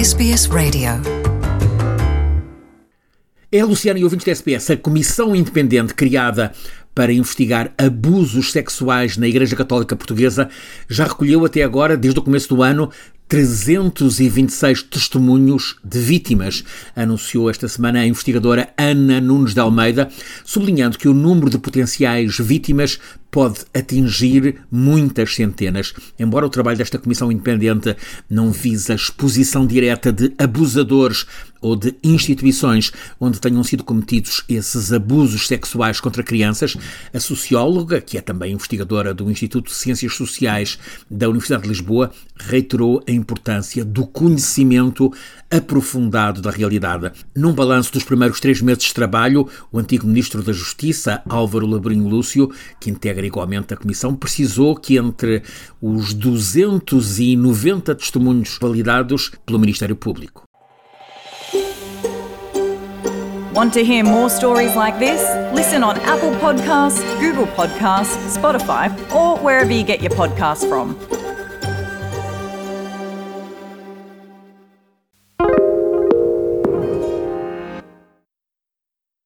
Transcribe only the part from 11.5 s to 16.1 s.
agora, desde o começo do ano, 326 testemunhos de